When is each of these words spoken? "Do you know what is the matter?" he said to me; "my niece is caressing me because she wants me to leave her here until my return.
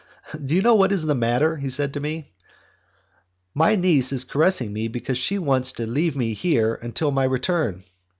"Do 0.43 0.55
you 0.55 0.63
know 0.63 0.73
what 0.73 0.91
is 0.91 1.05
the 1.05 1.13
matter?" 1.13 1.57
he 1.57 1.69
said 1.69 1.93
to 1.93 1.99
me; 1.99 2.33
"my 3.53 3.75
niece 3.75 4.11
is 4.11 4.23
caressing 4.23 4.73
me 4.73 4.87
because 4.87 5.19
she 5.19 5.37
wants 5.37 5.77
me 5.77 5.85
to 5.85 5.91
leave 5.91 6.15
her 6.15 6.21
here 6.23 6.73
until 6.73 7.11
my 7.11 7.25
return. 7.25 7.83